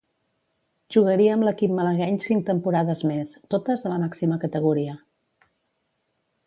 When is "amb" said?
1.33-1.45